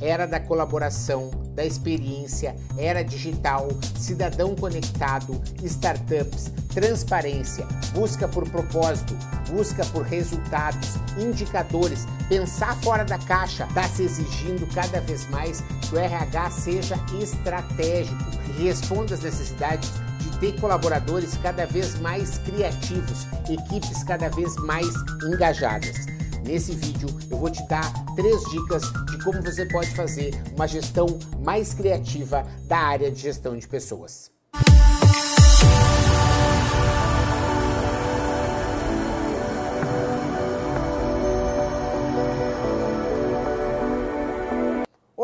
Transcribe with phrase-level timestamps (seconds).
[0.00, 3.68] era da colaboração, da experiência, era digital,
[3.98, 9.16] cidadão conectado, startups, transparência, busca por propósito,
[9.50, 15.94] busca por resultados, indicadores, pensar fora da caixa, está se exigindo cada vez mais que
[15.94, 18.24] o RH seja estratégico
[18.58, 19.90] e responda às necessidades
[20.20, 24.88] de ter colaboradores cada vez mais criativos, equipes cada vez mais
[25.24, 26.15] engajadas.
[26.46, 31.06] Nesse vídeo eu vou te dar três dicas de como você pode fazer uma gestão
[31.44, 34.35] mais criativa da área de gestão de pessoas.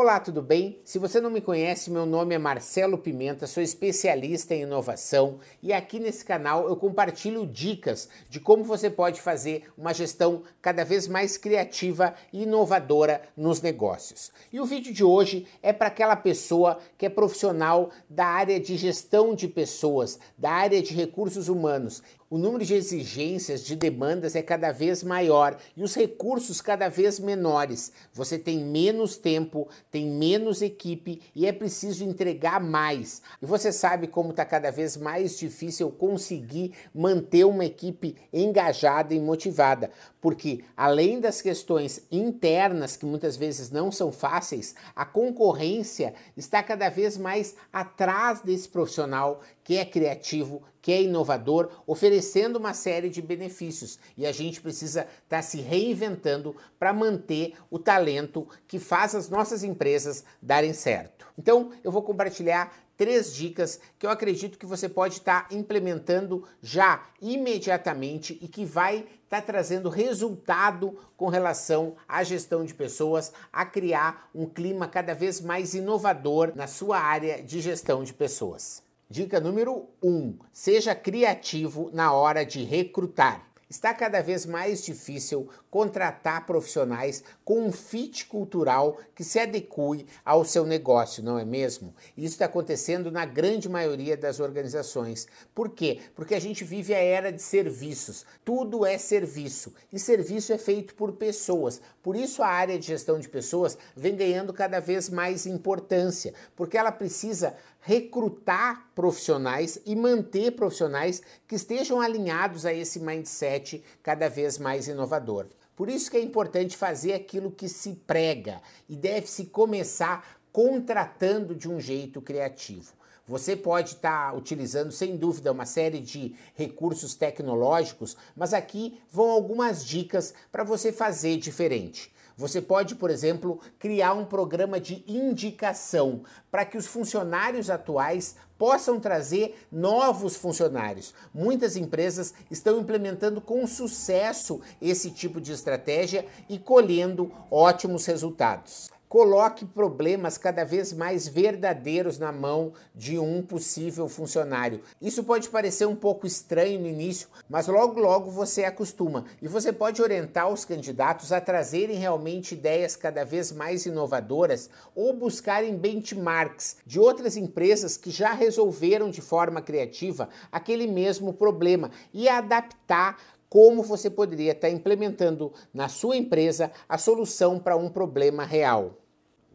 [0.03, 0.81] Olá, tudo bem?
[0.83, 5.71] Se você não me conhece, meu nome é Marcelo Pimenta, sou especialista em inovação e
[5.71, 11.07] aqui nesse canal eu compartilho dicas de como você pode fazer uma gestão cada vez
[11.07, 14.29] mais criativa e inovadora nos negócios.
[14.51, 18.75] E o vídeo de hoje é para aquela pessoa que é profissional da área de
[18.75, 24.41] gestão de pessoas, da área de recursos humanos o número de exigências, de demandas é
[24.41, 27.91] cada vez maior e os recursos cada vez menores.
[28.11, 33.21] Você tem menos tempo, tem menos equipe e é preciso entregar mais.
[33.39, 39.19] E você sabe como está cada vez mais difícil conseguir manter uma equipe engajada e
[39.19, 46.63] motivada, porque além das questões internas que muitas vezes não são fáceis, a concorrência está
[46.63, 53.09] cada vez mais atrás desse profissional que é criativo, que é inovador, oferecendo uma série
[53.09, 53.97] de benefícios.
[54.17, 59.29] E a gente precisa estar tá se reinventando para manter o talento que faz as
[59.29, 61.25] nossas empresas darem certo.
[61.39, 66.43] Então, eu vou compartilhar três dicas que eu acredito que você pode estar tá implementando
[66.61, 73.31] já imediatamente e que vai estar tá trazendo resultado com relação à gestão de pessoas,
[73.53, 78.82] a criar um clima cada vez mais inovador na sua área de gestão de pessoas.
[79.13, 83.47] Dica número 1: um, seja criativo na hora de recrutar.
[83.73, 90.45] Está cada vez mais difícil contratar profissionais com um fit cultural que se adeque ao
[90.45, 91.95] seu negócio, não é mesmo?
[92.15, 95.25] Isso está acontecendo na grande maioria das organizações.
[95.55, 95.99] Por quê?
[96.13, 98.27] Porque a gente vive a era de serviços.
[98.45, 101.81] Tudo é serviço e serviço é feito por pessoas.
[102.03, 106.77] Por isso a área de gestão de pessoas vem ganhando cada vez mais importância, porque
[106.77, 107.55] ela precisa
[107.85, 113.62] recrutar profissionais e manter profissionais que estejam alinhados a esse mindset
[114.01, 115.47] cada vez mais inovador.
[115.75, 121.69] Por isso que é importante fazer aquilo que se prega e deve-se começar contratando de
[121.69, 122.93] um jeito criativo.
[123.25, 129.31] Você pode estar tá utilizando, sem dúvida, uma série de recursos tecnológicos, mas aqui vão
[129.31, 132.13] algumas dicas para você fazer diferente.
[132.37, 138.99] Você pode, por exemplo, criar um programa de indicação para que os funcionários atuais possam
[138.99, 141.13] trazer novos funcionários.
[141.33, 149.63] Muitas empresas estão implementando com sucesso esse tipo de estratégia e colhendo ótimos resultados coloque
[149.63, 154.81] problemas cada vez mais verdadeiros na mão de um possível funcionário.
[154.99, 159.71] Isso pode parecer um pouco estranho no início, mas logo logo você acostuma e você
[159.71, 166.77] pode orientar os candidatos a trazerem realmente ideias cada vez mais inovadoras ou buscarem benchmarks
[166.83, 173.83] de outras empresas que já resolveram de forma criativa aquele mesmo problema e adaptar como
[173.83, 179.02] você poderia estar implementando na sua empresa a solução para um problema real.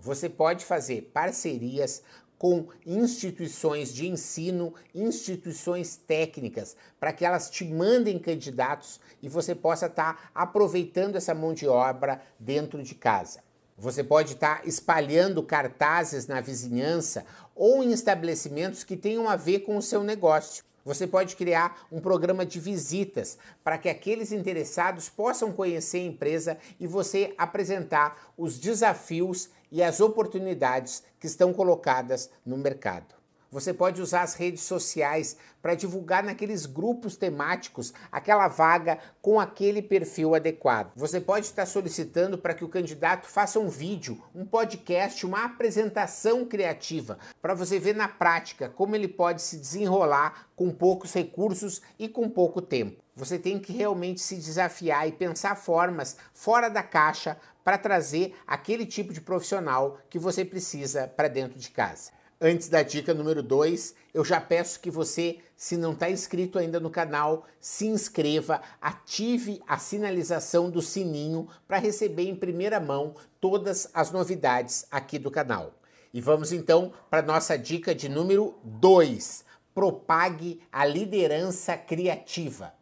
[0.09, 2.03] Você pode fazer parcerias
[2.39, 9.85] com instituições de ensino, instituições técnicas, para que elas te mandem candidatos e você possa
[9.85, 13.41] estar tá aproveitando essa mão de obra dentro de casa.
[13.77, 19.59] Você pode estar tá espalhando cartazes na vizinhança ou em estabelecimentos que tenham a ver
[19.59, 20.65] com o seu negócio.
[20.85, 26.59] Você pode criar um programa de visitas para que aqueles interessados possam conhecer a empresa
[26.79, 33.18] e você apresentar os desafios e as oportunidades que estão colocadas no mercado.
[33.51, 39.81] Você pode usar as redes sociais para divulgar naqueles grupos temáticos aquela vaga com aquele
[39.81, 40.93] perfil adequado.
[40.95, 46.45] Você pode estar solicitando para que o candidato faça um vídeo, um podcast, uma apresentação
[46.45, 52.07] criativa, para você ver na prática como ele pode se desenrolar com poucos recursos e
[52.07, 53.03] com pouco tempo.
[53.17, 58.85] Você tem que realmente se desafiar e pensar formas fora da caixa para trazer aquele
[58.85, 62.13] tipo de profissional que você precisa para dentro de casa.
[62.41, 66.79] Antes da dica número 2, eu já peço que você, se não está inscrito ainda
[66.79, 73.91] no canal, se inscreva, ative a sinalização do sininho para receber em primeira mão todas
[73.93, 75.75] as novidades aqui do canal.
[76.15, 79.45] E vamos então para nossa dica de número 2:
[79.75, 82.78] propague a liderança criativa.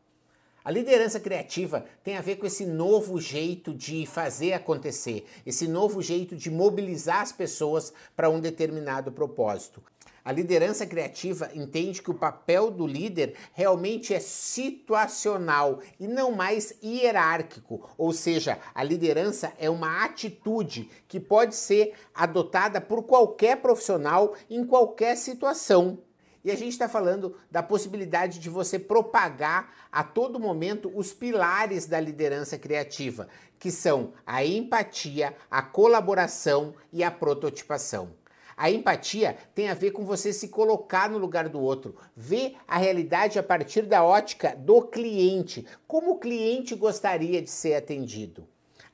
[0.67, 6.03] A liderança criativa tem a ver com esse novo jeito de fazer acontecer, esse novo
[6.03, 9.81] jeito de mobilizar as pessoas para um determinado propósito.
[10.25, 16.75] A liderança criativa entende que o papel do líder realmente é situacional e não mais
[16.83, 24.35] hierárquico, ou seja, a liderança é uma atitude que pode ser adotada por qualquer profissional
[24.51, 26.03] em qualquer situação.
[26.47, 31.87] E a gente está falando da possibilidade de você propagar a todo momento os pilares
[31.87, 33.27] da liderança criativa,
[33.59, 38.13] que são a empatia, a colaboração e a prototipação.
[38.57, 42.79] A empatia tem a ver com você se colocar no lugar do outro, ver a
[42.79, 48.47] realidade a partir da ótica do cliente, como o cliente gostaria de ser atendido.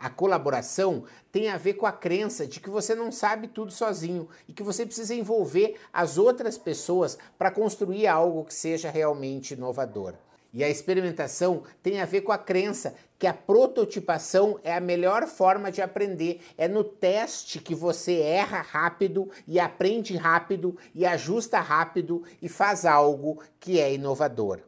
[0.03, 4.29] A colaboração tem a ver com a crença de que você não sabe tudo sozinho
[4.49, 10.15] e que você precisa envolver as outras pessoas para construir algo que seja realmente inovador.
[10.53, 15.29] E a experimentação tem a ver com a crença que a prototipação é a melhor
[15.29, 16.41] forma de aprender.
[16.59, 22.85] É no teste que você erra rápido e aprende rápido e ajusta rápido e faz
[22.85, 24.63] algo que é inovador.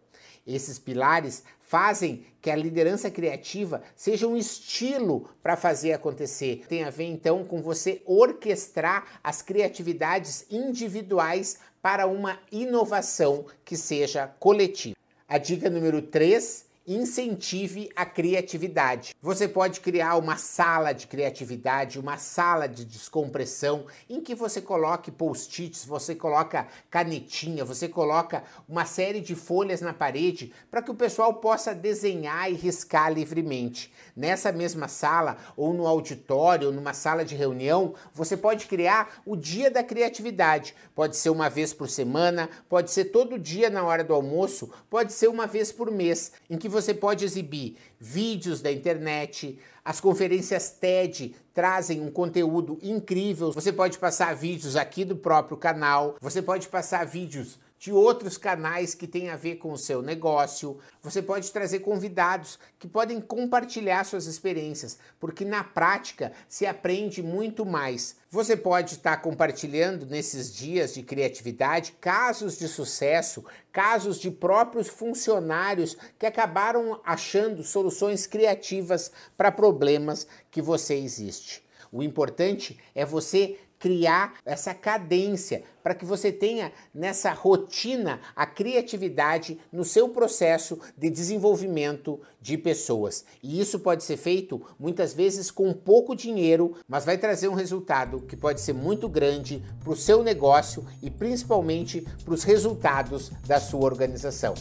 [0.47, 6.65] Esses pilares fazem que a liderança criativa seja um estilo para fazer acontecer.
[6.69, 14.27] Tem a ver então com você orquestrar as criatividades individuais para uma inovação que seja
[14.39, 14.97] coletiva.
[15.27, 19.17] A dica número 3 incentive a criatividade.
[19.23, 25.11] Você pode criar uma sala de criatividade, uma sala de descompressão, em que você coloque
[25.11, 30.95] post-its, você coloca canetinha, você coloca uma série de folhas na parede para que o
[30.95, 33.91] pessoal possa desenhar e riscar livremente.
[34.15, 39.35] Nessa mesma sala, ou no auditório, ou numa sala de reunião, você pode criar o
[39.35, 40.75] dia da criatividade.
[40.95, 45.13] Pode ser uma vez por semana, pode ser todo dia na hora do almoço, pode
[45.13, 50.71] ser uma vez por mês, em que você pode exibir vídeos da internet, as conferências
[50.71, 53.53] TED trazem um conteúdo incrível.
[53.53, 58.95] Você pode passar vídeos aqui do próprio canal, você pode passar vídeos de outros canais
[58.95, 60.79] que têm a ver com o seu negócio.
[61.03, 67.67] Você pode trazer convidados que podem compartilhar suas experiências, porque na prática se aprende muito
[67.67, 68.17] mais.
[68.31, 75.95] Você pode estar compartilhando nesses dias de criatividade casos de sucesso, casos de próprios funcionários
[76.19, 81.63] que acabaram achando soluções criativas para problemas que você existe.
[81.93, 89.61] O importante é você criar essa cadência para que você tenha nessa rotina a criatividade
[89.71, 93.27] no seu processo de desenvolvimento de pessoas.
[93.43, 98.23] E isso pode ser feito muitas vezes com pouco dinheiro, mas vai trazer um resultado
[98.23, 103.61] que pode ser muito grande para o seu negócio e principalmente para os resultados da
[103.61, 104.55] sua organização.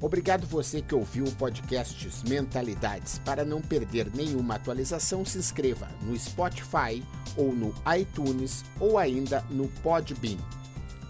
[0.00, 3.18] Obrigado você que ouviu o podcast Mentalidades.
[3.18, 7.02] Para não perder nenhuma atualização, se inscreva no Spotify
[7.36, 10.38] ou no iTunes ou ainda no Podbean.